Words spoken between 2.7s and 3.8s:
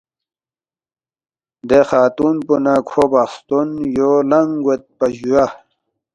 کھو بخستون